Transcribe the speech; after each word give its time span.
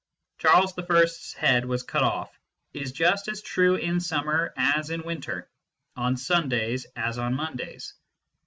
"Charles 0.39 0.73
I 0.79 1.01
s 1.03 1.33
head 1.33 1.63
was 1.63 1.83
cut 1.83 2.01
off" 2.01 2.35
is 2.73 2.91
just 2.91 3.27
as 3.27 3.43
true 3.43 3.75
in 3.75 3.99
summer 3.99 4.51
as 4.57 4.89
in 4.89 5.03
winter, 5.03 5.47
on 5.95 6.17
Sundays 6.17 6.85
as 6.95 7.19
on 7.19 7.35
Mondays. 7.35 7.93